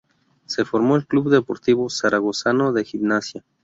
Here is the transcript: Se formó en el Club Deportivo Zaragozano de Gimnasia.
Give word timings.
Se 0.47 0.65
formó 0.65 0.95
en 0.95 1.01
el 1.01 1.07
Club 1.07 1.29
Deportivo 1.29 1.87
Zaragozano 1.91 2.73
de 2.73 2.85
Gimnasia. 2.85 3.43